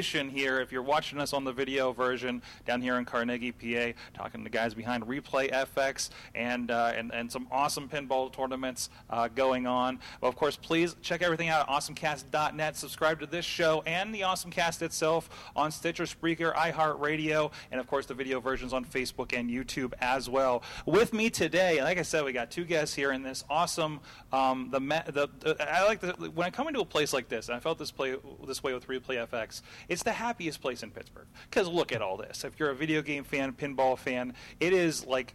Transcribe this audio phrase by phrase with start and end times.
[0.00, 0.60] location here.
[0.60, 4.48] If you're watching us on the video version down here in Carnegie, PA, talking to
[4.48, 9.98] guys behind Replay FX and uh, and and some awesome pinball tournaments uh, going on.
[10.22, 12.78] Well, of course, please check everything out at awesomecast.net.
[12.78, 18.06] Subscribe to this show and the Awesomecast itself on Stitcher, Spreaker, iHeartRadio, and of course
[18.06, 20.62] the video versions on Facebook and YouTube as well.
[20.86, 24.00] With me today, like I said, we got two guests here in this awesome.
[24.32, 27.48] Um, the, the, the I like the, when I come into a place like this,
[27.48, 29.60] and I felt this play this way with Replay FX.
[29.90, 32.44] It's the happiest place in Pittsburgh because look at all this.
[32.44, 35.34] If you're a video game fan, pinball fan, it is like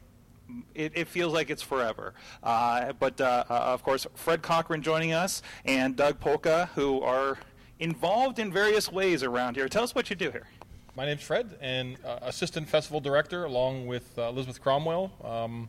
[0.73, 2.13] it, it, feels like it's forever.
[2.41, 7.37] Uh, but uh, uh, of course, Fred Cochran joining us and Doug Polka, who are
[7.79, 9.67] involved in various ways around here.
[9.67, 10.47] Tell us what you do here.
[10.95, 15.11] My name's Fred, and uh, assistant festival director, along with uh, Elizabeth Cromwell.
[15.21, 15.67] Um,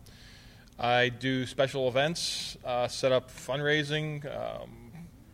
[0.79, 4.93] I do special events, uh, set up fundraising, um,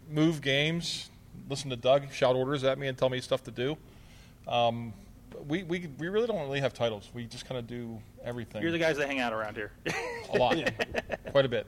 [0.09, 1.11] move games,
[1.49, 3.77] listen to Doug shout orders at me and tell me stuff to do.
[4.49, 4.93] Um,
[5.47, 7.11] we, we, we really don't really have titles.
[7.15, 8.63] We just kind of do everything.
[8.63, 9.73] You're the guys that hang out around here.
[10.33, 10.57] a lot,
[11.31, 11.67] quite a bit.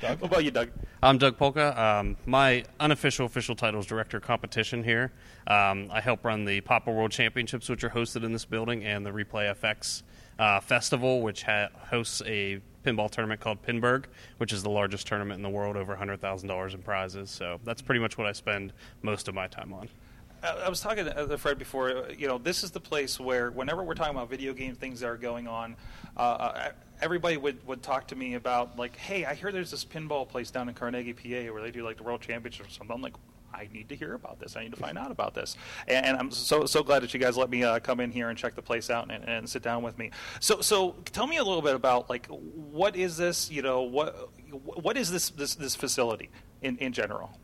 [0.00, 0.20] Doug?
[0.20, 0.70] What about you, Doug?
[1.02, 1.80] I'm Doug Polka.
[1.80, 5.12] Um, my unofficial official title is Director of Competition here.
[5.46, 9.06] Um, I help run the Papa World Championships, which are hosted in this building, and
[9.06, 10.02] the Replay FX
[10.38, 14.04] uh, Festival, which ha- hosts a pinball tournament called Pinburgh,
[14.38, 17.30] which is the largest tournament in the world, over $100,000 in prizes.
[17.30, 19.88] So that's pretty much what I spend most of my time on.
[20.44, 22.08] I was talking to Fred before.
[22.16, 25.06] You know, this is the place where, whenever we're talking about video game things that
[25.06, 25.74] are going on,
[26.16, 29.86] uh, uh, everybody would, would talk to me about like, "Hey, I hear there's this
[29.86, 32.94] pinball place down in Carnegie, PA, where they do like the World Championship or something."
[32.94, 33.14] I'm like,
[33.54, 34.56] I need to hear about this.
[34.56, 35.56] I need to find out about this.
[35.86, 38.28] And, and I'm so so glad that you guys let me uh, come in here
[38.28, 40.10] and check the place out and, and, sit down with me.
[40.40, 43.50] So so tell me a little bit about like what is this?
[43.50, 46.30] You know what what is this this this facility
[46.62, 47.38] in in general?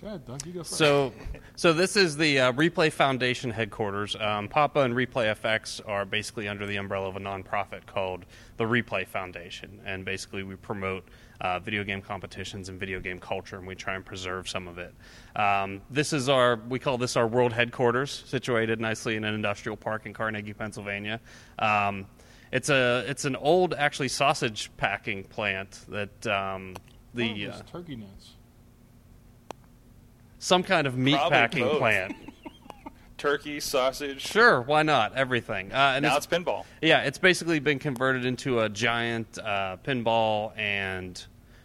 [0.00, 0.46] Go ahead, Doug.
[0.46, 0.76] You go first.
[0.76, 1.12] So,
[1.56, 4.16] so this is the uh, Replay Foundation headquarters.
[4.16, 8.24] Um, Papa and Replay FX are basically under the umbrella of a nonprofit called
[8.56, 11.04] the Replay Foundation, and basically we promote
[11.40, 14.78] uh, video game competitions and video game culture, and we try and preserve some of
[14.78, 14.94] it.
[15.36, 19.76] Um, this is our, we call this our world headquarters, situated nicely in an industrial
[19.76, 21.20] park in Carnegie, Pennsylvania.
[21.58, 22.06] Um,
[22.52, 26.74] it's a, it's an old, actually, sausage packing plant that um,
[27.14, 28.34] the oh, uh, turkey nuts.
[30.38, 31.78] Some kind of meat Probably packing both.
[31.78, 32.16] plant.
[33.20, 34.22] turkey, sausage.
[34.22, 35.14] Sure, why not?
[35.14, 35.70] Everything.
[35.72, 36.64] Uh, and now it's, it's, pinball.
[36.80, 41.22] Yeah, it's basically been converted into a giant uh, pinball and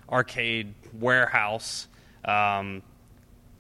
[0.10, 1.88] arcade warehouse.
[2.26, 2.84] Um,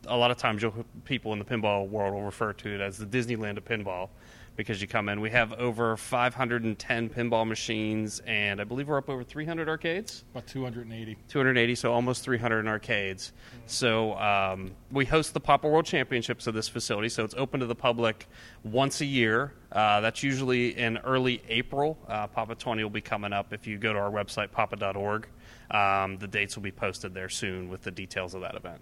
[0.07, 0.63] a lot of times,
[1.05, 4.09] people in the pinball world will refer to it as the Disneyland of pinball
[4.55, 5.21] because you come in.
[5.21, 10.23] We have over 510 pinball machines, and I believe we're up over 300 arcades.
[10.31, 11.17] About 280.
[11.27, 13.33] 280, so almost 300 in arcades.
[13.49, 13.59] Mm-hmm.
[13.65, 17.65] So um, we host the Papa World Championships at this facility, so it's open to
[17.65, 18.27] the public
[18.63, 19.53] once a year.
[19.71, 21.97] Uh, that's usually in early April.
[22.07, 25.27] Uh, Papa 20 will be coming up if you go to our website, papa.org.
[25.71, 28.81] Um, the dates will be posted there soon with the details of that event.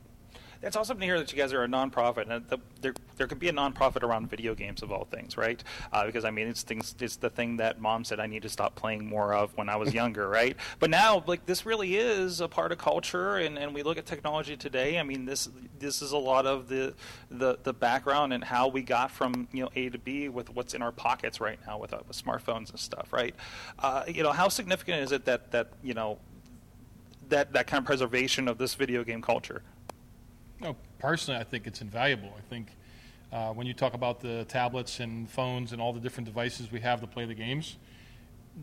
[0.63, 3.39] It's awesome to hear that you guys are a nonprofit, and the, there there could
[3.39, 5.61] be a nonprofit around video games of all things, right?
[5.91, 8.49] Uh, because I mean, it's things, it's the thing that mom said I need to
[8.49, 10.55] stop playing more of when I was younger, right?
[10.79, 14.05] But now, like this really is a part of culture, and, and we look at
[14.05, 14.97] technology today.
[14.99, 16.93] I mean, this this is a lot of the
[17.29, 20.73] the the background and how we got from you know A to B with what's
[20.73, 23.35] in our pockets right now with, uh, with smartphones and stuff, right?
[23.79, 26.19] Uh, you know, how significant is it that that you know
[27.27, 29.61] that that kind of preservation of this video game culture?
[30.63, 32.33] No, personally, I think it's invaluable.
[32.37, 32.67] I think
[33.33, 36.79] uh, when you talk about the tablets and phones and all the different devices we
[36.79, 37.75] have to play the games,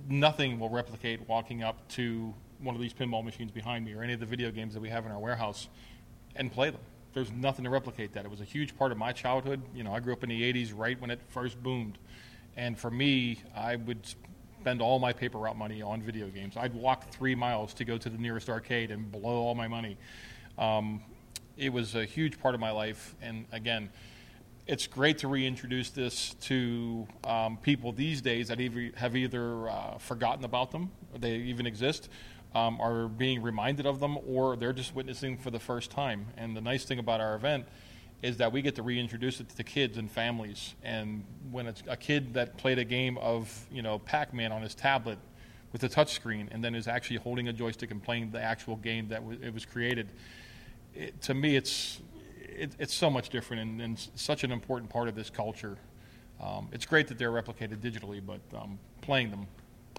[0.08, 4.14] nothing will replicate walking up to one of these pinball machines behind me or any
[4.14, 5.68] of the video games that we have in our warehouse
[6.36, 6.80] and play them.
[7.12, 8.24] There's nothing to replicate that.
[8.24, 9.60] It was a huge part of my childhood.
[9.74, 11.98] You know, I grew up in the 80s right when it first boomed.
[12.56, 14.06] And for me, I would
[14.60, 16.56] spend all my paper route money on video games.
[16.56, 19.98] I'd walk three miles to go to the nearest arcade and blow all my money.
[20.56, 21.02] Um,
[21.60, 23.14] it was a huge part of my life.
[23.20, 23.90] And again,
[24.66, 29.98] it's great to reintroduce this to um, people these days that either, have either uh,
[29.98, 32.08] forgotten about them, they even exist,
[32.54, 36.26] um, are being reminded of them, or they're just witnessing for the first time.
[36.36, 37.66] And the nice thing about our event
[38.22, 40.74] is that we get to reintroduce it to kids and families.
[40.82, 44.74] And when it's a kid that played a game of, you know, Pac-Man on his
[44.74, 45.18] tablet
[45.72, 49.08] with a touchscreen, and then is actually holding a joystick and playing the actual game
[49.08, 50.08] that w- it was created
[50.94, 52.00] it, to me, it's
[52.60, 55.78] it, it's so much different and, and, such an important part of this culture.
[56.42, 59.46] Um, it's great that they're replicated digitally, but um, playing them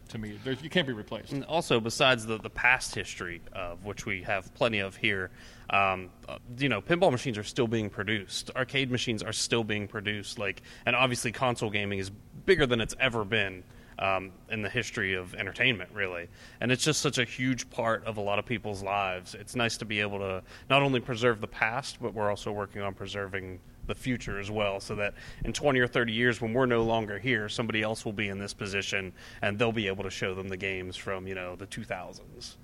[0.09, 0.37] to me.
[0.61, 1.31] You can't be replaced.
[1.31, 5.31] And also, besides the, the past history of which we have plenty of here,
[5.69, 8.51] um, uh, you know, pinball machines are still being produced.
[8.55, 10.37] Arcade machines are still being produced.
[10.37, 12.11] Like, and obviously, console gaming is
[12.45, 13.63] bigger than it's ever been.
[14.01, 16.27] Um, in the history of entertainment, really.
[16.59, 19.35] And it's just such a huge part of a lot of people's lives.
[19.35, 22.81] It's nice to be able to not only preserve the past, but we're also working
[22.81, 25.13] on preserving the future as well, so that
[25.45, 28.39] in 20 or 30 years, when we're no longer here, somebody else will be in
[28.39, 31.67] this position and they'll be able to show them the games from, you know, the
[31.67, 32.55] 2000s.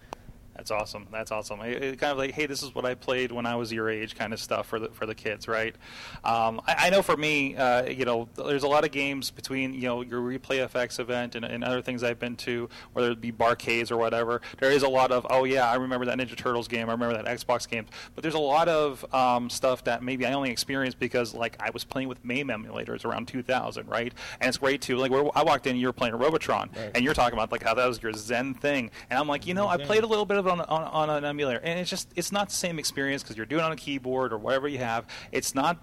[0.57, 1.07] That's awesome.
[1.11, 1.61] That's awesome.
[1.61, 3.91] It, it kind of like, hey, this is what I played when I was your
[3.91, 5.75] age, kind of stuff for the for the kids, right?
[6.23, 9.75] Um, I, I, know for me, uh, you know, there's a lot of games between
[9.75, 13.21] you know your Replay FX event and, and, other things I've been to, whether it
[13.21, 14.41] be barcades or whatever.
[14.59, 16.89] There is a lot of oh yeah, I remember that Ninja Turtles game.
[16.89, 17.85] I remember that Xbox game.
[18.15, 21.69] But there's a lot of um, stuff that maybe I only experienced because like I
[21.69, 24.11] was playing with MAME emulators around 2000, right?
[24.41, 24.97] And it's great too.
[24.97, 26.91] Like where I walked in, and you were playing a Robotron, right.
[26.95, 29.53] and you're talking about like how that was your Zen thing, and I'm like, you
[29.53, 32.11] know, I played a little bit of on, on, on an emulator, and it's just
[32.15, 34.79] it's not the same experience because you're doing it on a keyboard or whatever you
[34.79, 35.05] have.
[35.31, 35.77] It's not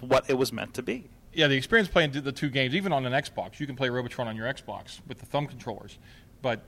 [0.00, 1.08] what it was meant to be.
[1.32, 4.28] Yeah, the experience playing the two games, even on an Xbox, you can play Robotron
[4.28, 5.98] on your Xbox with the thumb controllers,
[6.42, 6.62] but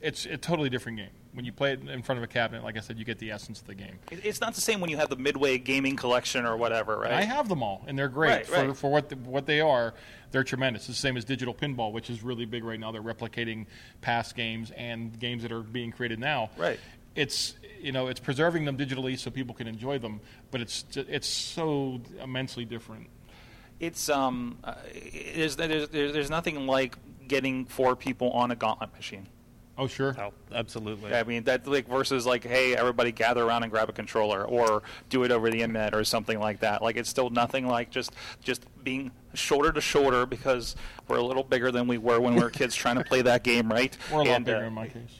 [0.00, 1.10] it's a totally different game.
[1.36, 3.30] When you play it in front of a cabinet, like I said, you get the
[3.30, 3.98] essence of the game.
[4.10, 7.12] It's not the same when you have the Midway Gaming Collection or whatever, right?
[7.12, 8.76] I have them all, and they're great right, for, right.
[8.76, 9.92] for what the, what they are.
[10.30, 10.88] They're tremendous.
[10.88, 12.90] It's the same as digital pinball, which is really big right now.
[12.90, 13.66] They're replicating
[14.00, 16.48] past games and games that are being created now.
[16.56, 16.80] Right.
[17.14, 21.28] It's you know it's preserving them digitally so people can enjoy them, but it's it's
[21.28, 23.08] so immensely different.
[23.78, 24.74] It's um, uh,
[25.34, 26.96] there's, there's there's nothing like
[27.28, 29.28] getting four people on a gauntlet machine.
[29.78, 30.16] Oh sure.
[30.18, 31.14] Oh, absolutely.
[31.14, 34.82] I mean that like versus like hey everybody gather around and grab a controller or
[35.10, 36.82] do it over the internet or something like that.
[36.82, 38.12] Like it's still nothing like just
[38.42, 40.76] just being shoulder to shoulder because
[41.08, 43.42] we're a little bigger than we were when we were kids trying to play that
[43.42, 43.96] game, right?
[44.10, 45.18] We're a lot and, bigger uh, in my case.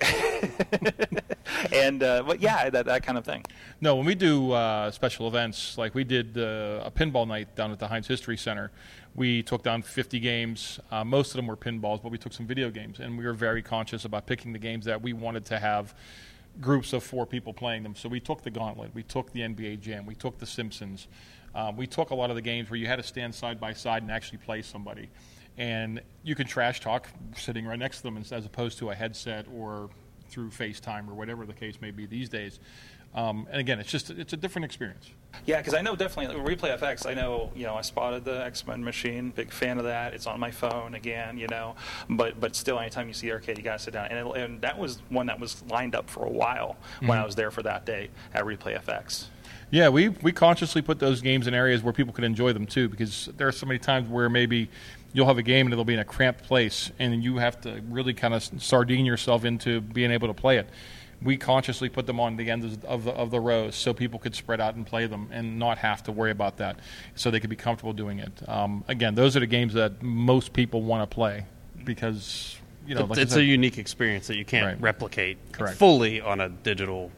[1.72, 3.44] and uh, but yeah, that that kind of thing.
[3.80, 7.72] No, when we do uh, special events, like we did uh, a pinball night down
[7.72, 8.70] at the Heinz History Center,
[9.16, 10.78] we took down 50 games.
[10.90, 13.32] Uh, most of them were pinballs, but we took some video games, and we were
[13.32, 15.94] very conscious about picking the games that we wanted to have
[16.60, 17.94] groups of four people playing them.
[17.94, 21.08] So we took the Gauntlet, we took the NBA Jam, we took the Simpsons,
[21.54, 23.72] um, we took a lot of the games where you had to stand side by
[23.72, 25.08] side and actually play somebody,
[25.56, 29.46] and you can trash talk sitting right next to them as opposed to a headset
[29.54, 29.88] or
[30.28, 32.58] through FaceTime or whatever the case may be these days.
[33.16, 35.10] Um, and again, it's just it's a different experience.
[35.46, 37.06] Yeah, because I know definitely Replay FX.
[37.06, 39.30] I know you know I spotted the X Men machine.
[39.30, 40.12] Big fan of that.
[40.12, 41.38] It's on my phone again.
[41.38, 41.76] You know,
[42.10, 44.08] but but still, anytime you see arcade, you gotta sit down.
[44.08, 47.06] And, it, and that was one that was lined up for a while mm-hmm.
[47.06, 49.28] when I was there for that day at Replay FX.
[49.70, 52.90] Yeah, we we consciously put those games in areas where people could enjoy them too,
[52.90, 54.68] because there are so many times where maybe
[55.14, 57.80] you'll have a game and it'll be in a cramped place, and you have to
[57.88, 60.68] really kind of sardine yourself into being able to play it
[61.22, 64.34] we consciously put them on the ends of the, of the rows so people could
[64.34, 66.78] spread out and play them and not have to worry about that,
[67.14, 68.48] so they could be comfortable doing it.
[68.48, 71.46] Um, again, those are the games that most people want to play
[71.84, 74.80] because you know like it's said, a unique experience that you can't right.
[74.80, 75.78] replicate Correct.
[75.78, 77.10] fully on a digital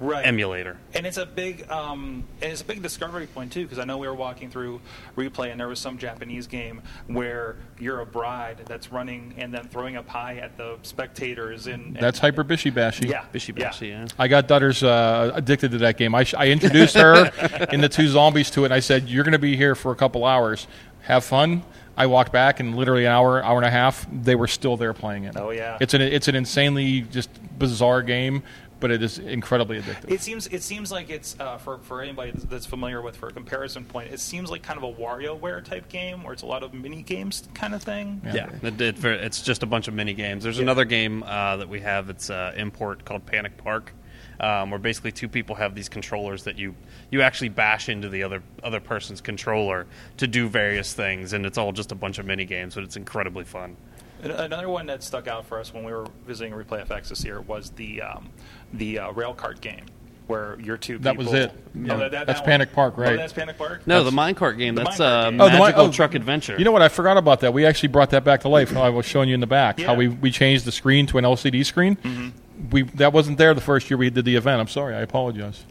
[0.00, 0.26] right.
[0.26, 0.76] emulator.
[0.94, 3.98] And it's a big, um, and it's a big discovery point too, because I know
[3.98, 4.80] we were walking through
[5.16, 9.68] replay, and there was some Japanese game where you're a bride that's running and then
[9.68, 11.66] throwing a pie at the spectators.
[11.66, 13.08] And, and that's Hyper Bishi Bashi.
[13.08, 13.88] Yeah, Bishi Bashi.
[13.88, 14.02] Yeah.
[14.02, 14.08] yeah.
[14.18, 16.14] I got daughters uh, addicted to that game.
[16.14, 17.30] I, sh- I introduced her
[17.70, 18.66] and the two zombies to it.
[18.66, 20.66] and I said, "You're going to be here for a couple hours.
[21.02, 21.62] Have fun."
[21.96, 24.94] I walked back, and literally an hour, hour and a half, they were still there
[24.94, 25.36] playing it.
[25.36, 27.28] Oh yeah, it's an it's an insanely just
[27.58, 28.44] bizarre game
[28.80, 30.10] but it is incredibly addictive.
[30.10, 33.32] It seems it seems like it's uh, for for anybody that's familiar with for a
[33.32, 34.12] comparison point.
[34.12, 37.02] It seems like kind of a WarioWare type game where it's a lot of mini
[37.02, 38.20] games kind of thing.
[38.24, 40.44] Yeah, yeah it, it, it's just a bunch of mini games.
[40.44, 40.62] There's yeah.
[40.62, 42.10] another game uh, that we have.
[42.10, 43.92] It's uh, import called Panic Park.
[44.40, 46.76] Um, where basically two people have these controllers that you
[47.10, 51.58] you actually bash into the other other person's controller to do various things, and it's
[51.58, 53.76] all just a bunch of mini games, but it's incredibly fun.
[54.22, 57.40] Another one that stuck out for us when we were visiting Replay FX this year
[57.40, 58.30] was the um,
[58.72, 59.86] the uh, rail cart game
[60.28, 61.52] where your two that people, was it.
[61.54, 63.14] Oh, that, that, that's that Panic Park, oh, right?
[63.14, 63.86] Oh, that's Panic Park.
[63.86, 64.74] No, that's, the minecart game.
[64.74, 65.40] The that's minecart uh, game.
[65.40, 66.56] oh, magical oh, truck adventure.
[66.58, 66.82] You know what?
[66.82, 67.52] I forgot about that.
[67.52, 68.76] We actually brought that back to life.
[68.76, 69.86] I was showing you in the back yeah.
[69.86, 71.96] how we, we changed the screen to an LCD screen.
[71.96, 72.70] Mm-hmm.
[72.70, 74.60] We that wasn't there the first year we did the event.
[74.60, 74.94] I'm sorry.
[74.94, 75.64] I apologize.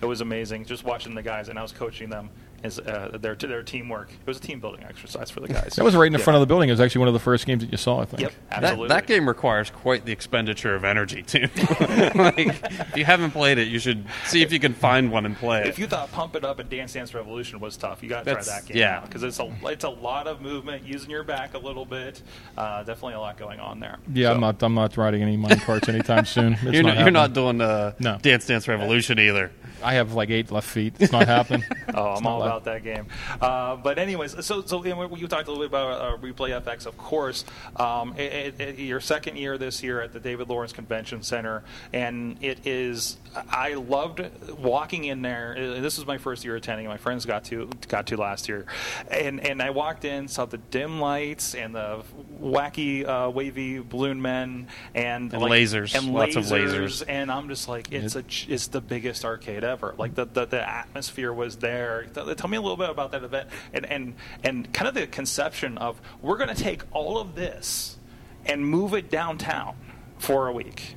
[0.00, 2.30] It was amazing just watching the guys, and I was coaching them
[2.64, 4.10] is uh, their their teamwork.
[4.10, 5.74] It was a team building exercise for the guys.
[5.76, 6.24] That was right in the Yeah.
[6.24, 6.68] front of the building.
[6.68, 8.00] It was actually one of the first games that you saw.
[8.00, 8.22] I think.
[8.22, 8.88] Yep, That, absolutely.
[8.88, 11.48] that game requires quite the expenditure of energy too.
[12.14, 15.36] like, if you haven't played it, you should see if you can find one and
[15.36, 15.66] play it.
[15.66, 18.32] If you thought Pump It Up and Dance Dance Revolution was tough, you got to
[18.34, 18.76] try that game.
[18.76, 19.00] yeah.
[19.00, 22.22] because it's a it's a lot of movement, using your back a little bit.
[22.56, 23.98] Uh, definitely a lot going on there.
[24.12, 24.62] Yeah, I'm not.
[24.62, 26.54] I'm not riding any money carts anytime soon.
[26.54, 28.18] It's you're, not not, you're not doing uh, No.
[28.22, 29.50] Dance Dance Revolution either.
[29.82, 30.94] I have like eight left feet.
[30.98, 31.64] It's not happening.
[31.94, 33.06] Oh, I'm all about that game.
[33.40, 36.98] Uh, but anyways, so so you, talked a little bit about uh, Replay FX, of
[36.98, 37.44] course.
[37.76, 41.62] Um, it, it, your second year this year at the David Lawrence Convention Center,
[41.94, 43.16] and it is.
[43.50, 44.20] I loved
[44.58, 45.56] walking in there.
[45.58, 46.86] Uh, This was my first year attending.
[46.86, 48.66] My friends got to got to last year,
[49.10, 52.02] and and I walked in, saw the dim lights and the
[52.42, 55.94] wacky uh, wavy balloon men and, And like- lasers.
[55.96, 57.04] and Lots of lasers, lasers.
[57.08, 59.64] and I'm just like, it's a, it's the biggest arcade
[59.98, 62.06] Like the, the, the atmosphere was there.
[62.14, 65.06] Th- Tell me a little bit about that event and and and kind of the
[65.06, 67.96] conception of we're going to take all of this
[68.44, 69.74] and move it downtown
[70.18, 70.94] for a week.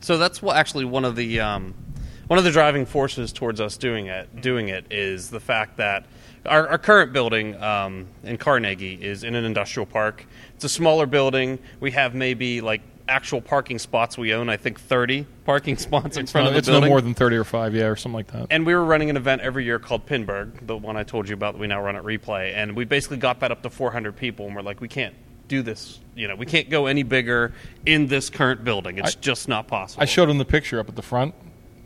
[0.00, 1.74] So that's what actually one of the um,
[2.26, 4.40] one of the driving forces towards us doing it.
[4.40, 6.06] Doing it is the fact that
[6.46, 10.26] our, our current building um, in Carnegie is in an industrial park.
[10.54, 11.58] It's a smaller building.
[11.80, 14.48] We have maybe like actual parking spots we own.
[14.48, 16.84] I think thirty parking spots in It's, front no, of the it's building.
[16.88, 18.46] no more than thirty or five, yeah, or something like that.
[18.50, 21.34] and we were running an event every year called Pinburgh, the one I told you
[21.34, 22.54] about that we now run at Replay.
[22.54, 25.14] And we basically got that up to 400 people, and we're like, we can't
[25.48, 25.98] do this.
[26.14, 27.52] You know, we can't go any bigger
[27.86, 28.98] in this current building.
[28.98, 30.02] It's I- just not possible.
[30.02, 31.34] I showed him the picture up at the front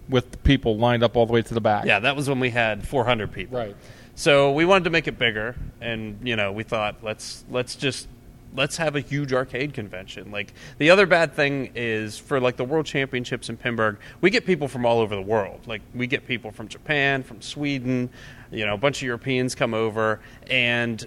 [0.08, 1.85] with the people lined up all the way to the back.
[1.85, 3.58] Yeah, that was when we had 400 people.
[3.58, 3.76] Right.
[4.14, 8.08] So we wanted to make it bigger, and you know, we thought let's let's just
[8.56, 10.30] let's have a huge arcade convention.
[10.30, 14.46] Like the other bad thing is for like the World Championships in Pinburgh, we get
[14.46, 15.60] people from all over the world.
[15.66, 18.10] Like we get people from Japan, from Sweden,
[18.50, 20.20] you know, a bunch of Europeans come over,
[20.50, 21.04] and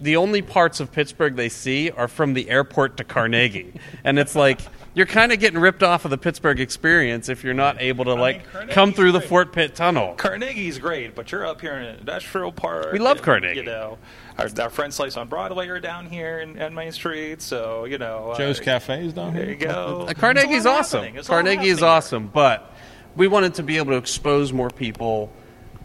[0.00, 4.34] the only parts of Pittsburgh they see are from the airport to Carnegie, and it's
[4.34, 4.60] like.
[4.94, 8.14] You're kind of getting ripped off of the Pittsburgh experience if you're not able to
[8.14, 9.22] like Carnegie's come through the.
[9.22, 10.14] Fort Pitt Tunnel.
[10.16, 12.92] Carnegie's great, but you're up here in an industrial park.
[12.92, 13.60] We love and, Carnegie.
[13.60, 13.98] You know,
[14.36, 17.96] our, our friends Slice on Broadway are down here in, in Main Street, so you
[17.96, 18.34] know.
[18.36, 19.52] Joe's uh, Cafe is down There here.
[19.54, 20.06] you go.
[20.08, 21.04] Uh, Carnegie's It's all awesome.
[21.04, 21.24] happening.
[21.24, 22.70] Carnegie is awesome, but
[23.16, 25.32] we wanted to be able to expose more people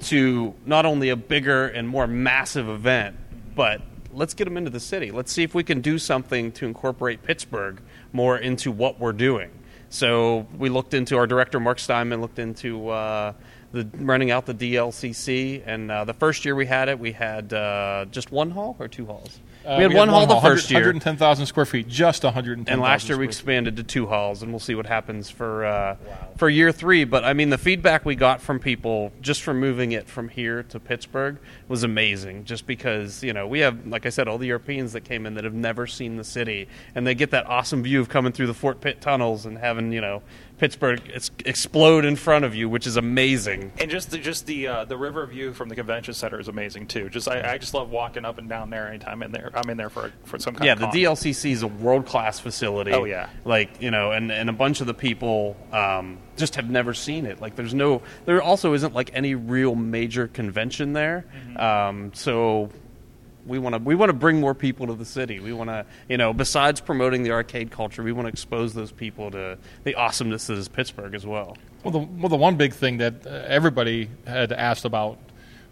[0.02, 3.16] to not only a bigger and more massive event,
[3.56, 5.12] but let's get them into the city.
[5.12, 7.82] Let's see if we can do something to incorporate Pittsburgh
[8.18, 9.52] more into what we're doing.
[9.90, 13.34] So we looked into our director Mark Steinman looked into uh,
[13.72, 17.54] the running out the DLCC, and uh, the first year we had it, we had
[17.54, 19.40] uh, just one hall or two halls.
[19.68, 20.80] Uh, we had one hall the first year.
[20.80, 22.72] 110,000 square feet, just 110.
[22.72, 23.38] And last year we square feet.
[23.38, 25.98] expanded to two halls, and we'll see what happens for uh,
[26.38, 27.04] for year three.
[27.04, 30.64] But I mean, the feedback we got from people just from moving it from here
[30.64, 32.46] to Pittsburgh was amazing.
[32.46, 35.34] Just because you know we have, like I said, all the Europeans that came in
[35.34, 38.48] that have never seen the city, and they get that awesome view of coming through
[38.48, 40.22] the Fort Pitt tunnels and having you know
[40.58, 43.72] Pittsburgh ex- explode in front of you, which is amazing.
[43.80, 46.88] And just the, just the uh, the river view from the convention center is amazing
[46.88, 47.10] too.
[47.10, 49.52] Just I, I just love walking up and down there anytime in there.
[49.58, 50.96] I'm in there for for some kind yeah, of the con.
[50.96, 52.94] DLCC is a world class facility.
[52.94, 53.30] Oh, yeah.
[53.46, 57.26] like you know, and and a bunch of the people um, just have never seen
[57.26, 57.42] it.
[57.42, 61.26] Like, there's no, there also isn't like any real major convention there.
[61.34, 61.58] Mm-hmm.
[61.58, 62.70] Um, so
[63.46, 65.40] we want to we want to bring more people to the city.
[65.40, 68.92] We want to you know, besides promoting the arcade culture, we want to expose those
[68.92, 71.58] people to the awesomeness that is Pittsburgh as well.
[71.84, 75.18] Well, the, well, the one big thing that uh, everybody had asked about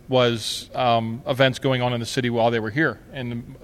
[0.07, 3.55] was um, events going on in the city while they were here, and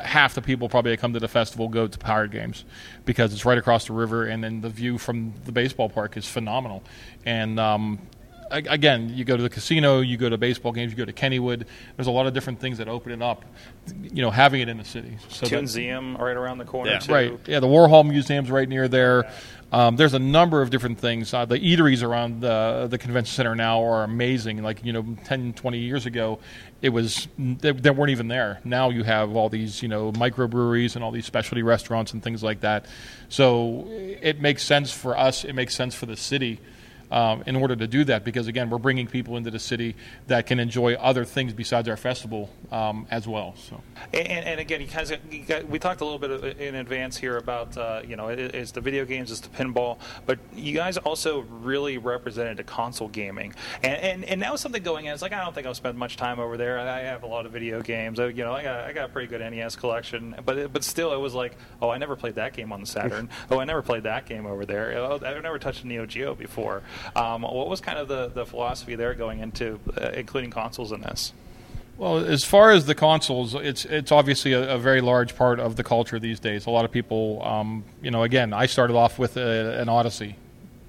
[0.00, 2.64] half the people probably that come to the festival go to Pirate Games
[3.04, 6.26] because it's right across the river, and then the view from the baseball park is
[6.26, 6.82] phenomenal.
[7.24, 7.98] And um,
[8.50, 11.64] again, you go to the casino, you go to baseball games, you go to Kennywood.
[11.96, 13.44] There's a lot of different things that open it up.
[14.02, 15.18] You know, having it in the city.
[15.28, 16.98] So that- Museum right around the corner Yeah.
[16.98, 17.12] too.
[17.12, 17.38] Right.
[17.46, 19.30] Yeah, the Warhol Museum's right near there.
[19.72, 21.34] Um, there's a number of different things.
[21.34, 24.62] Uh, the eateries around the, the convention center now are amazing.
[24.62, 26.38] Like, you know, 10, 20 years ago,
[26.82, 28.60] it was they, they weren't even there.
[28.64, 32.44] Now you have all these, you know, microbreweries and all these specialty restaurants and things
[32.44, 32.86] like that.
[33.28, 35.44] So it makes sense for us.
[35.44, 36.60] It makes sense for the city
[37.10, 39.94] um, in order to do that because again we're bringing people into the city
[40.26, 43.80] that can enjoy other things besides our festival um, as well so
[44.12, 47.36] And, and, again, you guys, you got, we talked a little bit in advance here
[47.36, 50.96] about uh, you know it, it's the video games, it's the pinball, but you guys
[50.98, 55.12] also really represented the console gaming, and and, and now something going in.
[55.12, 56.78] It's like I don't think I'll spend much time over there.
[56.78, 58.20] I have a lot of video games.
[58.20, 60.84] I, you know, I got I got a pretty good NES collection, but it, but
[60.84, 63.28] still, it was like, oh, I never played that game on the Saturn.
[63.50, 64.96] oh, I never played that game over there.
[64.98, 66.82] Oh, I've never touched a Neo Geo before.
[67.14, 71.00] Um, what was kind of the, the philosophy there going into uh, including consoles in
[71.00, 71.32] this?
[71.98, 75.76] Well, as far as the consoles, it's it's obviously a, a, very large part of
[75.76, 76.66] the culture these days.
[76.66, 80.36] A lot of people, um, you know, again, I started off with a, an Odyssey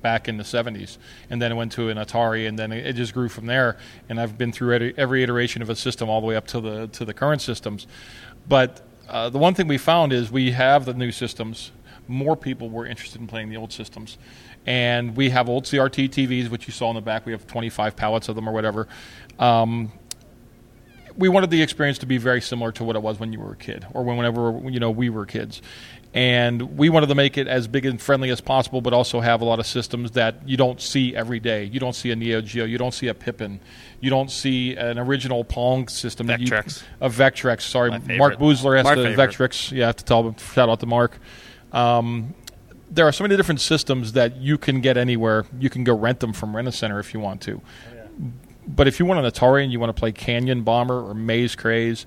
[0.01, 0.97] back in the 70s,
[1.29, 3.77] and then went to an Atari, and then it just grew from there.
[4.09, 6.87] And I've been through every iteration of a system all the way up to the
[6.87, 7.87] to the current systems.
[8.49, 11.71] But uh, the one thing we found is we have the new systems.
[12.09, 14.17] More people were interested in playing the old systems.
[14.67, 17.25] And we have old CRT TVs, which you saw in the back.
[17.25, 18.87] We have 25 pallets of them or whatever.
[19.39, 19.91] Um,
[21.17, 23.53] we wanted the experience to be very similar to what it was when you were
[23.53, 25.61] a kid or whenever you know we were kids
[26.13, 29.41] and we wanted to make it as big and friendly as possible but also have
[29.41, 32.39] a lot of systems that you don't see every day you don't see a neo
[32.39, 33.59] geo you don't see a pippin
[33.99, 39.03] you don't see an original pong system vectrex a vectrex sorry mark boozler has the
[39.03, 39.17] favorite.
[39.17, 40.35] vectrex yeah I have to tell him.
[40.37, 41.17] shout out to mark
[41.71, 42.33] um,
[42.89, 45.45] there are so many different systems that you can get anywhere.
[45.59, 47.61] You can go rent them from rent a center if you want to.
[48.67, 51.55] But if you want an Atari and you want to play Canyon Bomber or Maze
[51.55, 52.05] Craze,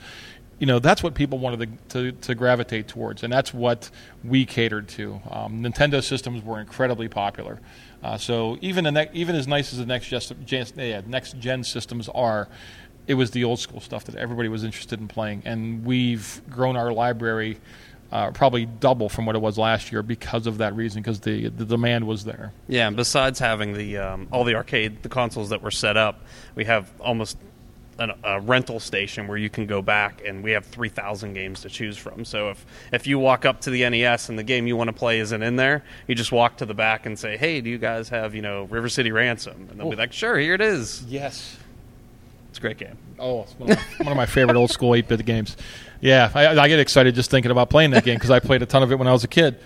[0.58, 3.90] you know that's what people wanted to, to, to gravitate towards, and that's what
[4.22, 5.20] we catered to.
[5.30, 7.60] Um, Nintendo systems were incredibly popular,
[8.02, 10.08] uh, so even the ne- even as nice as the next
[10.44, 12.46] gen, yeah, next gen systems are,
[13.06, 16.76] it was the old school stuff that everybody was interested in playing, and we've grown
[16.76, 17.58] our library
[18.12, 21.48] uh, probably double from what it was last year because of that reason, because the
[21.48, 22.52] the demand was there.
[22.68, 26.24] Yeah, and besides having the um, all the arcade the consoles that were set up,
[26.54, 27.36] we have almost
[28.00, 31.60] an, a rental station where you can go back, and we have three thousand games
[31.60, 32.24] to choose from.
[32.24, 34.92] So if if you walk up to the NES and the game you want to
[34.92, 37.78] play isn't in there, you just walk to the back and say, "Hey, do you
[37.78, 39.90] guys have you know River City Ransom?" And they'll oh.
[39.90, 41.56] be like, "Sure, here it is." Yes,
[42.60, 42.96] a great game.
[43.18, 45.56] Oh, it's one of my, one of my favorite old school eight bit games.
[46.00, 48.66] Yeah, I, I, get excited just thinking about playing that game because I played a
[48.66, 49.58] ton of it when I was a kid.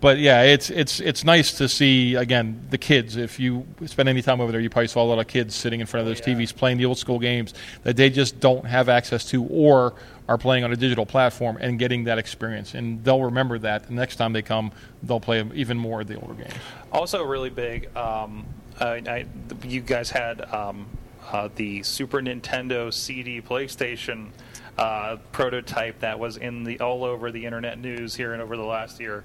[0.00, 3.16] But yeah, it's it's it's nice to see again the kids.
[3.16, 5.80] If you spend any time over there, you probably saw a lot of kids sitting
[5.80, 6.34] in front of those yeah.
[6.34, 9.94] TVs playing the old school games that they just don't have access to, or
[10.26, 12.74] are playing on a digital platform and getting that experience.
[12.74, 16.18] And they'll remember that the next time they come, they'll play even more of the
[16.18, 16.54] older games.
[16.92, 17.94] Also, really big.
[17.94, 18.46] Um,
[18.80, 19.26] I,
[19.64, 20.86] you guys had um,
[21.30, 24.30] uh, the Super Nintendo CD PlayStation
[24.78, 28.64] uh, prototype that was in the all over the internet news here and over the
[28.64, 29.24] last year.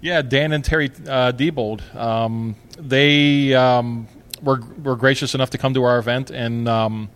[0.00, 1.94] Yeah, Dan and Terry uh, Diebold.
[1.94, 4.08] Um, they um,
[4.42, 7.10] were were gracious enough to come to our event and um,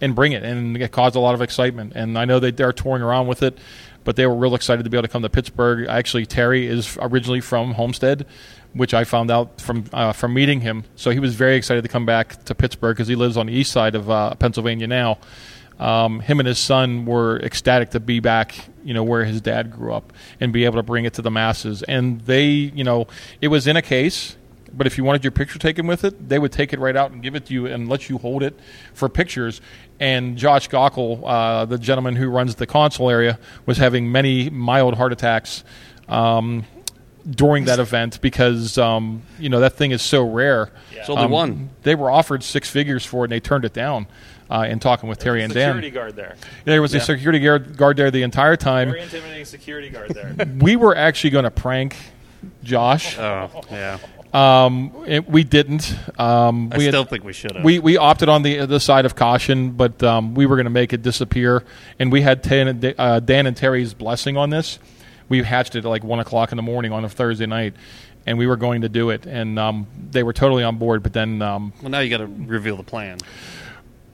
[0.00, 1.92] and bring it, and it caused a lot of excitement.
[1.94, 3.58] And I know they they're touring around with it,
[4.04, 5.86] but they were real excited to be able to come to Pittsburgh.
[5.88, 8.26] Actually, Terry is originally from Homestead,
[8.74, 10.84] which I found out from uh, from meeting him.
[10.96, 13.52] So he was very excited to come back to Pittsburgh because he lives on the
[13.52, 15.18] east side of uh, Pennsylvania now
[15.78, 19.70] um, him and his son were ecstatic to be back, you know, where his dad
[19.70, 21.82] grew up and be able to bring it to the masses.
[21.82, 23.06] And they, you know,
[23.40, 24.36] it was in a case,
[24.72, 27.10] but if you wanted your picture taken with it, they would take it right out
[27.10, 28.58] and give it to you and let you hold it
[28.92, 29.60] for pictures.
[29.98, 34.94] And Josh Gockel, uh, the gentleman who runs the console area, was having many mild
[34.94, 35.64] heart attacks.
[36.08, 36.64] Um,
[37.28, 40.70] during that event because um, you know that thing is so rare.
[40.94, 41.04] Yeah.
[41.04, 41.70] So only um, one.
[41.82, 44.06] They were offered six figures for it, and they turned it down
[44.50, 45.70] uh, in talking with Terry and Dan.
[45.70, 46.36] Security guard there.
[46.64, 47.00] There was yeah.
[47.00, 48.90] a security guard, guard there the entire time.
[48.90, 50.34] Very intimidating security guard there.
[50.60, 51.96] we were actually going to prank
[52.62, 53.18] Josh.
[53.18, 53.98] Oh, yeah.
[54.34, 55.96] Um, it, we didn't.
[56.18, 57.64] Um, I we still had, think we should have.
[57.64, 60.70] We, we opted on the the side of caution, but um, we were going to
[60.70, 61.62] make it disappear,
[62.00, 64.80] and we had Dan, uh, Dan and Terry's blessing on this.
[65.28, 67.74] We hatched it at like one o'clock in the morning on a Thursday night,
[68.26, 71.02] and we were going to do it, and um, they were totally on board.
[71.02, 73.18] But then, um, well, now you got to reveal the plan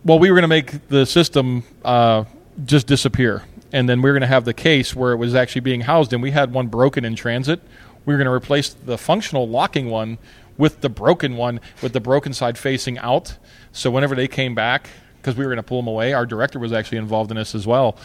[0.05, 2.25] well, we were going to make the system uh,
[2.65, 5.61] just disappear, and then we were going to have the case where it was actually
[5.61, 7.61] being housed, and we had one broken in transit.
[8.07, 10.19] We were going to replace the functional locking one
[10.57, 13.37] with the broken one, with the broken side facing out.
[13.73, 16.59] So whenever they came back, because we were going to pull them away, our director
[16.59, 17.97] was actually involved in this as well.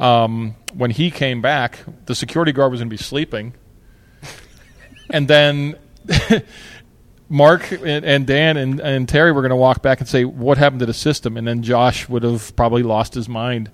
[0.00, 3.54] Um, when he came back, the security guard was going to be sleeping,
[5.10, 5.76] and then.
[7.32, 10.58] Mark and, and Dan and, and, Terry were going to walk back and say, "What
[10.58, 13.70] happened to the system?" And then Josh would have probably lost his mind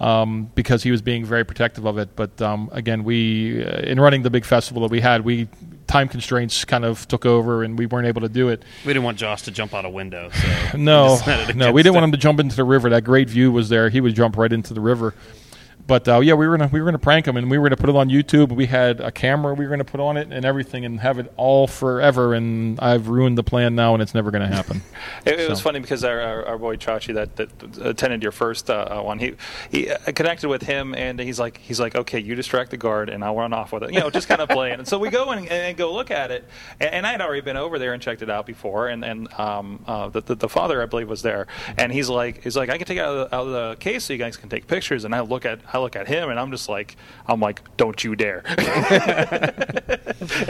[0.00, 2.16] um, because he was being very protective of it.
[2.16, 5.48] But um, again, we uh, in running the big festival that we had, we
[5.86, 8.64] time constraints kind of took over, and we weren't able to do it.
[8.84, 10.30] We didn't want Josh to jump out a window.
[10.30, 11.18] So no,
[11.54, 12.90] no, we didn't want him to jump into the river.
[12.90, 15.14] That great view was there; he would jump right into the river.
[15.86, 17.76] But uh, yeah, we were gonna we were gonna prank him, and we were gonna
[17.76, 18.50] put it on YouTube.
[18.50, 21.32] We had a camera we were gonna put on it and everything, and have it
[21.36, 22.34] all forever.
[22.34, 24.82] And I've ruined the plan now, and it's never gonna happen.
[25.24, 28.70] It, it was funny because our, our, our boy Chachi that, that attended your first
[28.70, 29.34] uh, one, he
[29.70, 33.08] he uh, connected with him, and he's like he's like, okay, you distract the guard,
[33.08, 34.78] and I'll run off with it, you know, just kind of playing.
[34.78, 36.44] And so we go and, and go look at it,
[36.80, 39.32] and, and I had already been over there and checked it out before, and and
[39.34, 42.68] um, uh, the, the the father I believe was there, and he's like he's like
[42.68, 44.48] I can take it out of, the, out of the case so you guys can
[44.48, 47.40] take pictures, and I look at I look at him, and I'm just like I'm
[47.40, 48.56] like, don't you dare, and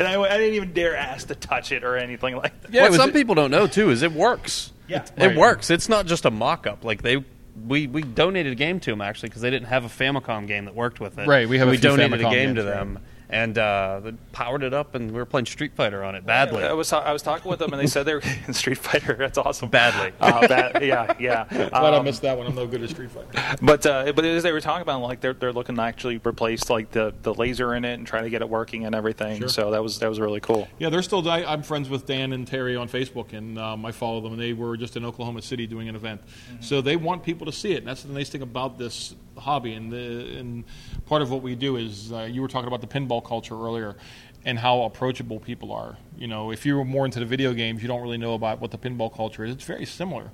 [0.06, 2.72] I, I didn't even dare ask to touch it or anything like that.
[2.72, 4.72] Yeah, what was- some people don't know too is it works.
[4.88, 5.02] Yeah.
[5.02, 5.36] it, it Right.
[5.36, 5.70] works.
[5.70, 6.84] It's not just a mock-up.
[6.84, 7.24] Like they,
[7.66, 10.66] we we donated a game to them actually because they didn't have a Famicom game
[10.66, 11.26] that worked with it.
[11.26, 12.78] Right, we have a we few donated Famicom a game games, to right.
[13.28, 16.24] Them, and uh, they powered it up, and we were playing Street Fighter on it
[16.26, 16.64] badly.
[16.64, 19.14] I was I was talking with them, and they said they were in Street Fighter.
[19.14, 19.68] That's awesome.
[19.68, 20.12] Badly.
[20.20, 21.44] Uh, bad, yeah, yeah.
[21.50, 22.46] Glad I Um, missed that one.
[22.46, 23.56] I'm no good at Street Fighter.
[23.62, 26.68] but uh, but as they were talking about, like they're they're looking to actually replace
[26.70, 29.38] like the, the laser in it and try to get it working and everything.
[29.40, 29.48] Sure.
[29.48, 30.68] So that was that was really cool.
[30.78, 31.26] Yeah, they're still.
[31.28, 34.32] I, I'm friends with Dan and Terry on Facebook, and um, I follow them.
[34.32, 36.20] And they were just in Oklahoma City doing an event,
[36.60, 37.78] so they want people to see it.
[37.78, 39.74] And that's the nice thing about this hobby.
[39.74, 40.64] And the, and
[41.06, 43.96] part of what we do is uh, you were talking about the pinball culture earlier,
[44.44, 45.96] and how approachable people are.
[46.16, 48.70] You know, if you're more into the video games, you don't really know about what
[48.70, 49.54] the pinball culture is.
[49.54, 50.30] It's very similar.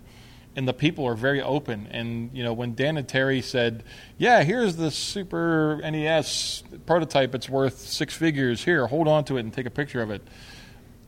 [0.55, 1.89] And the people are very open.
[1.91, 3.85] And you know, when Dan and Terry said,
[4.19, 7.35] "Yeah, here's the Super NES prototype.
[7.35, 8.65] It's worth six figures.
[8.65, 10.23] Here, hold on to it and take a picture of it."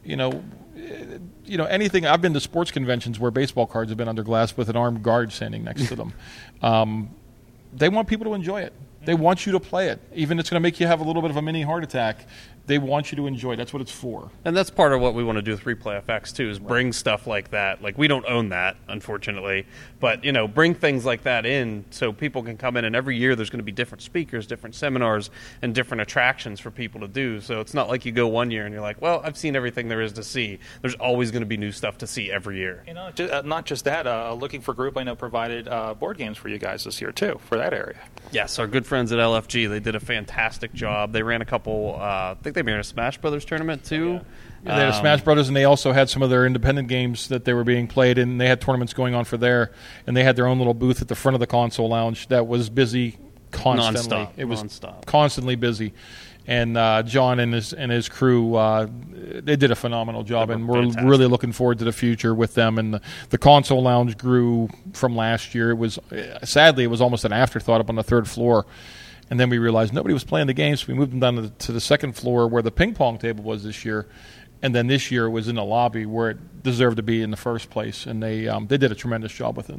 [0.05, 0.43] you know,
[0.77, 2.07] eh, you know anything.
[2.07, 5.03] I've been to sports conventions where baseball cards have been under glass with an armed
[5.03, 6.13] guard standing next to them.
[6.63, 7.11] Um,
[7.75, 8.73] they want people to enjoy it.
[9.05, 11.05] They want you to play it, even if it's going to make you have a
[11.05, 12.27] little bit of a mini heart attack.
[12.67, 13.57] They want you to enjoy.
[13.57, 14.31] That's what it's for.
[14.45, 16.93] And that's part of what we want to do with Replay FX too, is bring
[16.93, 17.83] stuff like that.
[17.83, 19.67] Like we don't own that, unfortunately,
[20.01, 22.85] but you know, bring things like that in so people can come in.
[22.85, 25.31] And every year, there's going to be different speakers, different seminars,
[25.63, 27.41] and different attractions for people to do.
[27.41, 29.89] So it's not like you go one year and you're like, well, I've seen everything
[29.89, 30.59] there is to see.
[30.81, 32.83] There's always going to be new stuff to see every year.
[32.87, 34.07] You know, ju- uh, not just that.
[34.07, 37.13] Uh, looking for group, I know provided uh, board games for you guys this year
[37.13, 37.99] too for that area.
[38.33, 41.13] Yes, our good friends at LFG, they did a fantastic job.
[41.13, 41.97] They ran a couple.
[42.55, 44.21] Think they made a Smash Brothers tournament too.
[44.63, 47.29] they had a Um, Smash Brothers, and they also had some of their independent games
[47.29, 49.73] that they were being played, and they had tournaments going on for there.
[50.07, 52.47] And they had their own little booth at the front of the console lounge that
[52.47, 53.19] was busy
[53.51, 54.17] constantly.
[54.19, 55.05] Nonstop, It was nonstop.
[55.07, 55.93] constantly busy.
[56.47, 58.87] And uh, John and his and his crew, uh,
[59.43, 61.05] they did a phenomenal job, They were and we're fantastic.
[61.09, 62.79] really looking forward to the future with them.
[62.79, 65.71] And the, the console lounge grew from last year.
[65.71, 65.99] It was
[66.45, 68.67] sadly it was almost an afterthought up on the third floor,
[69.31, 70.81] and then we realized nobody was playing the games.
[70.81, 73.19] So we moved them down to the, to the second floor where the ping pong
[73.19, 74.07] table was this year,
[74.63, 77.31] and then this year it was in the lobby where it deserved to be in
[77.31, 78.07] the first place.
[78.07, 79.79] And they um, they did a tremendous job with it.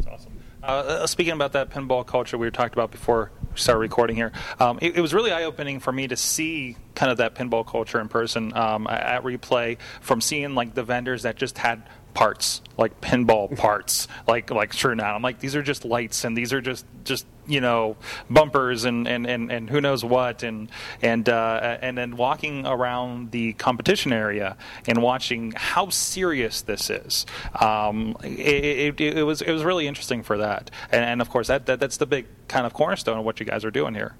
[0.00, 0.32] That's awesome.
[0.62, 4.32] Uh, uh, speaking about that pinball culture we talked about before we started recording here,
[4.58, 7.66] um, it, it was really eye opening for me to see kind of that pinball
[7.66, 9.76] culture in person um, at replay.
[10.00, 11.82] From seeing like the vendors that just had
[12.14, 15.14] parts, like pinball parts, like like sure now.
[15.14, 17.96] I'm like these are just lights and these are just just you know
[18.30, 20.70] bumpers and and, and, and who knows what and
[21.02, 27.26] and uh, and then walking around the competition area and watching how serious this is.
[27.60, 31.48] Um, it, it, it was it was really interesting for that, and, and of course
[31.48, 34.14] that, that that's the big kind of cornerstone of what you guys are doing here.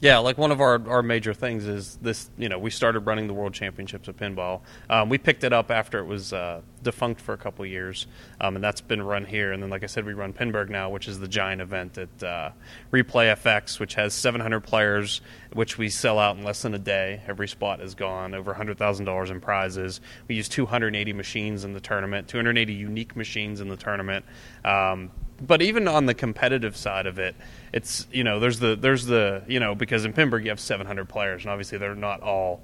[0.00, 2.30] Yeah, like one of our, our major things is this.
[2.38, 4.62] You know, we started running the World Championships of pinball.
[4.88, 8.06] Um, we picked it up after it was uh, defunct for a couple years,
[8.40, 9.52] um, and that's been run here.
[9.52, 12.22] And then, like I said, we run Pinburgh now, which is the giant event at
[12.22, 12.50] uh,
[12.92, 15.20] Replay FX, which has 700 players,
[15.52, 17.22] which we sell out in less than a day.
[17.26, 18.34] Every spot is gone.
[18.34, 20.00] Over $100,000 in prizes.
[20.28, 24.24] We use 280 machines in the tournament, 280 unique machines in the tournament.
[24.64, 27.34] Um, but even on the competitive side of it,
[27.72, 31.08] it's you know there's the there's the you know because in Pinburgh you have 700
[31.08, 32.62] players and obviously they're not all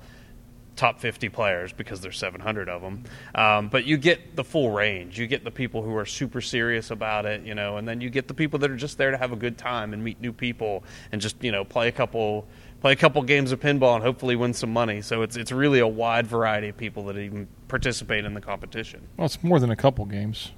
[0.76, 3.04] top 50 players because there's 700 of them.
[3.34, 5.18] Um, but you get the full range.
[5.18, 8.10] You get the people who are super serious about it, you know, and then you
[8.10, 10.32] get the people that are just there to have a good time and meet new
[10.32, 12.46] people and just you know play a couple
[12.80, 15.02] play a couple games of pinball and hopefully win some money.
[15.02, 19.08] So it's it's really a wide variety of people that even participate in the competition.
[19.16, 20.52] Well, it's more than a couple games.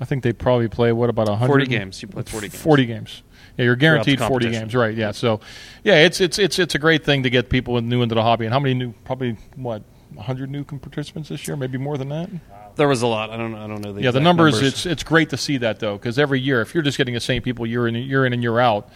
[0.00, 2.02] I think they probably play what about hundred 40 games.
[2.02, 2.62] You play 40 games.
[2.62, 3.22] Forty games.
[3.58, 4.94] Yeah, you're guaranteed forty games, right?
[4.94, 5.10] Yeah.
[5.10, 5.40] So,
[5.84, 8.46] yeah, it's it's it's it's a great thing to get people new into the hobby.
[8.46, 8.92] And how many new?
[9.04, 9.82] Probably what?
[10.16, 12.30] hundred new participants this year, maybe more than that.
[12.76, 13.30] There was a lot.
[13.30, 15.58] I don't I don't know the Yeah, the exact numbers, It's it's great to see
[15.58, 18.24] that though, because every year, if you're just getting the same people year in year
[18.24, 18.88] in and year out,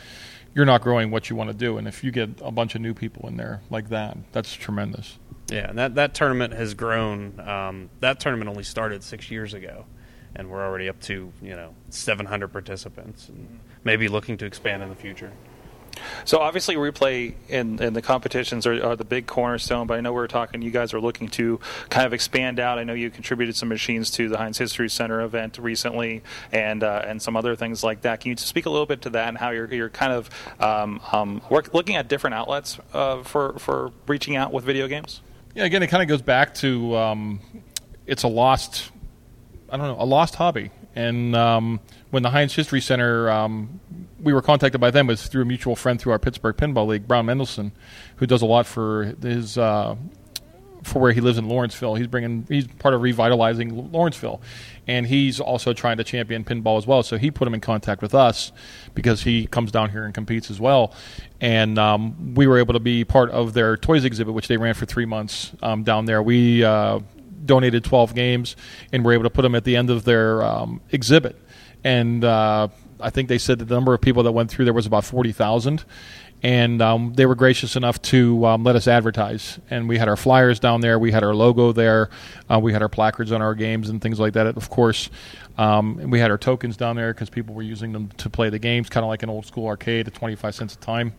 [0.55, 1.79] you're not growing what you want to do.
[1.79, 5.19] And if you get a bunch of new people in there like that, that's tremendous.
[5.51, 7.39] Yeah, and that that tournament has grown.
[7.41, 9.85] Um, that tournament only started six years ago,
[10.37, 14.89] and we're already up to you know 700 participants, and maybe looking to expand in
[14.89, 15.33] the future.
[16.25, 19.87] So obviously, replay in, in the competitions are, are, the big cornerstone.
[19.87, 20.63] But I know we are talking.
[20.63, 22.79] You guys are looking to kind of expand out.
[22.79, 27.03] I know you contributed some machines to the Heinz History Center event recently, and uh,
[27.07, 28.21] and some other things like that.
[28.21, 31.01] Can you speak a little bit to that and how you're you're kind of um,
[31.13, 35.21] um, work, looking at different outlets uh, for for reaching out with video games?
[35.55, 37.41] Yeah, again, it kind of goes back to um,
[38.07, 38.91] it's a lost,
[39.73, 40.71] I don't know, a lost hobby.
[40.95, 41.81] And um,
[42.11, 43.81] when the Heinz History Center, um,
[44.21, 47.09] we were contacted by them, was through a mutual friend through our Pittsburgh Pinball League,
[47.09, 47.73] Brown Mendelson,
[48.17, 49.97] who does a lot for his uh,
[50.83, 51.95] for where he lives in Lawrenceville.
[51.95, 54.43] He's bringing he's part of revitalizing Lawrenceville,
[54.87, 57.03] and he's also trying to champion pinball as well.
[57.03, 58.53] So he put him in contact with us
[58.95, 60.93] because he comes down here and competes as well,
[61.41, 64.75] and um, we were able to be part of their toys exhibit, which they ran
[64.75, 66.23] for three months um, down there.
[66.23, 67.01] We uh,
[67.45, 68.57] donated 12 games
[68.93, 71.37] and were able to put them at the end of their um, exhibit.
[71.85, 72.69] And uh,
[73.01, 75.05] I think they said that the number of people that went through there was about
[75.05, 75.85] 40,000.
[76.45, 79.61] And um, they were gracious enough to um, let us advertise.
[79.71, 82.11] And we had our flyers down there, we had our logo there,
[82.51, 84.49] uh, we had our placards on our games and things like that.
[84.49, 85.09] Of course,
[85.57, 88.59] um, we had our tokens down there because people were using them to play the
[88.59, 91.15] games, kind of like an old school arcade at 25 cents a time.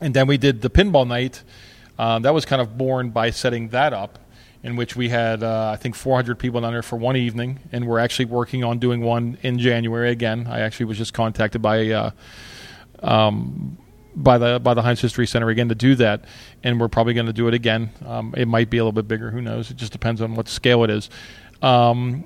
[0.00, 1.42] And then we did the pinball night.
[1.98, 4.18] Uh, that was kind of born by setting that up
[4.66, 7.86] in which we had, uh, I think, 400 people down there for one evening, and
[7.86, 10.46] we're actually working on doing one in January again.
[10.48, 11.90] I actually was just contacted by.
[11.90, 12.10] Uh,
[13.02, 13.78] um,
[14.16, 16.24] by the by the Heinz History Center again to do that,
[16.64, 17.90] and we're probably going to do it again.
[18.06, 19.30] Um, it might be a little bit bigger.
[19.30, 19.70] Who knows?
[19.70, 21.10] It just depends on what scale it is.
[21.60, 22.24] Um,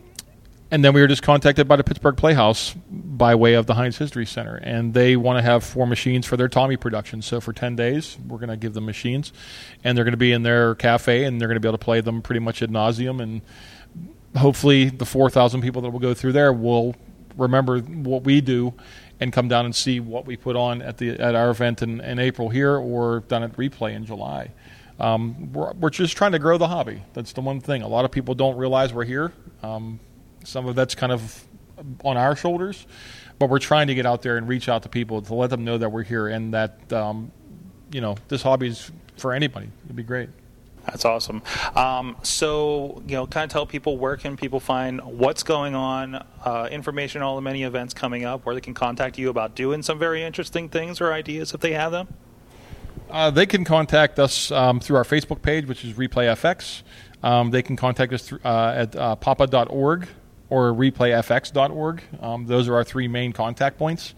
[0.70, 3.98] and then we were just contacted by the Pittsburgh Playhouse by way of the Heinz
[3.98, 7.22] History Center, and they want to have four machines for their Tommy production.
[7.22, 9.32] So for ten days, we're going to give them machines,
[9.84, 11.84] and they're going to be in their cafe, and they're going to be able to
[11.84, 13.42] play them pretty much ad nauseum, and
[14.36, 16.94] hopefully the four thousand people that will go through there will
[17.36, 18.74] remember what we do
[19.18, 22.00] and come down and see what we put on at the at our event in,
[22.00, 24.50] in April here or done at Replay in July.
[24.98, 27.02] Um, we're, we're just trying to grow the hobby.
[27.14, 27.82] That's the one thing.
[27.82, 29.32] A lot of people don't realize we're here.
[29.62, 29.98] Um,
[30.44, 31.46] some of that's kind of
[32.04, 32.86] on our shoulders,
[33.38, 35.64] but we're trying to get out there and reach out to people to let them
[35.64, 37.30] know that we're here and that um,
[37.92, 39.68] you know this hobby is for anybody.
[39.84, 40.30] It'd be great.
[40.86, 41.42] That's awesome.
[41.76, 46.24] Um, so, you know, kind of tell people where can people find what's going on,
[46.44, 49.54] uh, information on all the many events coming up, where they can contact you about
[49.54, 52.08] doing some very interesting things or ideas if they have them.
[53.10, 56.82] Uh, they can contact us um, through our Facebook page, which is ReplayFX.
[57.22, 60.08] Um, they can contact us through, uh, at uh, papa.org
[60.50, 62.02] or replayfx.org.
[62.20, 64.14] Um, those are our three main contact points.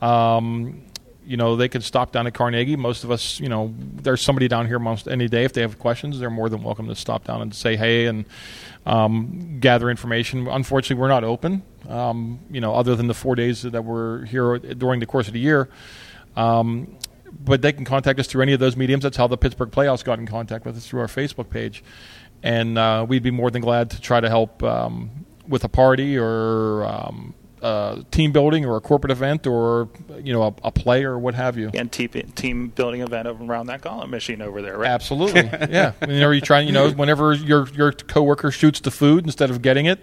[0.00, 0.82] Um,
[1.26, 2.76] you know, they can stop down at Carnegie.
[2.76, 5.44] Most of us, you know, there's somebody down here most any day.
[5.44, 8.26] If they have questions, they're more than welcome to stop down and say hey and
[8.84, 10.46] um, gather information.
[10.46, 11.62] Unfortunately, we're not open.
[11.88, 15.32] Um, you know, other than the four days that we're here during the course of
[15.32, 15.68] the year.
[16.36, 16.98] Um,
[17.32, 19.02] but they can contact us through any of those mediums.
[19.02, 21.82] That's how the Pittsburgh Playhouse got in contact with us through our Facebook page,
[22.42, 26.16] and uh, we'd be more than glad to try to help um, with a party
[26.18, 27.34] or um,
[28.10, 29.88] team building or a corporate event or
[30.22, 31.70] you know a, a play or what have you.
[31.72, 34.90] And team, team building event around that gauntlet machine over there, right?
[34.90, 35.92] Absolutely, yeah.
[36.00, 39.86] Whenever you try, you know, whenever your your coworker shoots the food instead of getting
[39.86, 40.02] it,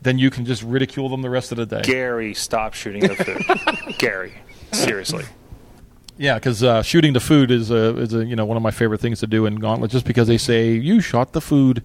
[0.00, 1.82] then you can just ridicule them the rest of the day.
[1.82, 3.98] Gary, stop shooting the food.
[3.98, 4.32] Gary,
[4.72, 5.24] seriously.
[6.16, 8.70] Yeah, because uh, shooting the food is a, is a you know one of my
[8.70, 11.82] favorite things to do in Gauntlet, just because they say you shot the food,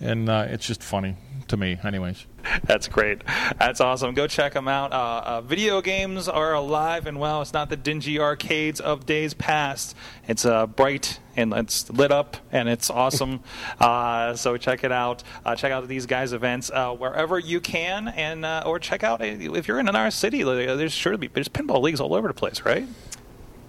[0.00, 1.16] and uh, it's just funny
[1.50, 2.26] to me, anyways.
[2.64, 3.22] That's great.
[3.58, 4.14] That's awesome.
[4.14, 4.92] Go check them out.
[4.92, 7.42] Uh, uh, video games are alive and well.
[7.42, 9.94] It's not the dingy arcades of days past.
[10.26, 13.40] It's uh, bright and it's lit up and it's awesome.
[13.80, 15.22] Uh, so check it out.
[15.44, 19.66] Uh, check out these guys' events uh, wherever you can, and or check out if
[19.66, 20.42] you're in an our city.
[20.42, 22.86] There's sure to be there's pinball leagues all over the place, right?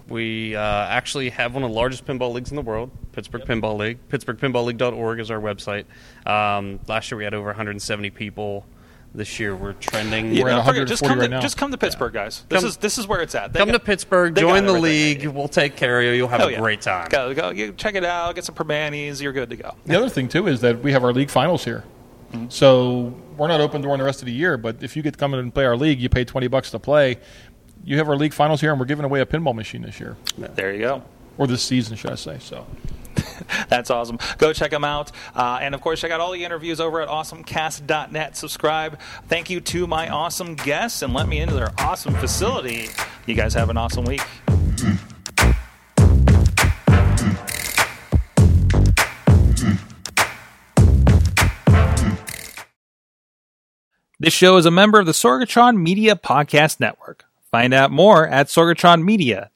[0.08, 3.48] We uh, actually have one of the largest pinball leagues in the world, Pittsburgh yep.
[3.48, 3.98] Pinball League.
[4.08, 5.84] PittsburghPinballLeague.org is our website.
[6.26, 8.66] Um, last year we had over 170 people.
[9.14, 10.32] This year we're trending.
[10.32, 12.24] Yeah, we're at forget, just come right to, Just come to Pittsburgh, yeah.
[12.24, 12.44] guys.
[12.48, 13.52] This come, is this is where it's at.
[13.52, 15.26] They come got, to Pittsburgh, join the league.
[15.26, 16.12] We'll take care of you.
[16.12, 16.58] You'll have a yeah.
[16.58, 17.08] great time.
[17.10, 18.34] Go, go, you check it out.
[18.34, 19.20] Get some Primanti's.
[19.20, 19.74] You're good to go.
[19.84, 21.84] The other thing too is that we have our league finals here.
[22.32, 22.46] Mm-hmm.
[22.48, 25.18] So we're not open during the rest of the year, but if you get to
[25.18, 27.18] come in and play our league, you pay twenty bucks to play
[27.84, 30.16] you have our league finals here, and we're giving away a pinball machine this year.
[30.36, 31.02] There you go.
[31.38, 32.38] Or this season, should I say?
[32.40, 32.66] So.
[33.68, 34.18] That's awesome.
[34.38, 35.10] Go check them out.
[35.34, 38.36] Uh, and of course, check out all the interviews over at awesomecast.net.
[38.36, 38.98] Subscribe.
[39.28, 42.88] Thank you to my awesome guests and let me into their awesome facility.
[43.26, 44.22] You guys have an awesome week.
[54.18, 57.24] This show is a member of the Sorgatron Media Podcast Network.
[57.52, 59.51] Find out more at sorgatronmedia.com.